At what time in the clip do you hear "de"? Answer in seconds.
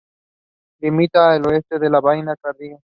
2.23-2.35